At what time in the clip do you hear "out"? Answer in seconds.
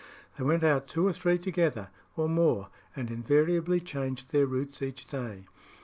0.63-0.87